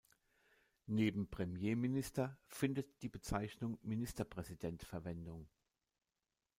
Neben 0.87 1.29
Premierminister 1.29 2.35
findet 2.47 3.03
die 3.03 3.09
Bezeichnung 3.09 3.77
Ministerpräsident 3.83 4.81
Verwendung. 4.81 5.47